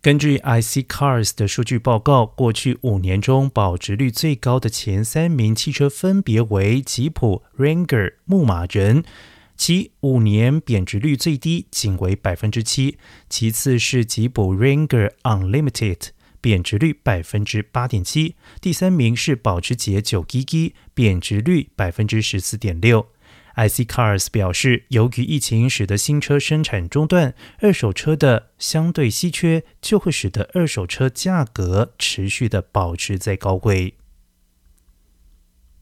[0.00, 9.02] 根据 IC Cars 的数据报告，过去五年中保值率最高的前三名汽车分别为吉普 Ranger 牧马人，
[9.56, 12.96] 其五年贬值率最低仅为百分之七；
[13.28, 16.10] 其次是吉普 Ranger Unlimited，
[16.40, 23.08] 贬值率百分之八点七；第三名是保时捷九 GT，贬值率百分之十四点六。
[23.58, 33.94] iC Cars 表示，由于疫情使得新车生产中断，二手车的相对稀缺，就会使得二手车价格持续的保持在高位。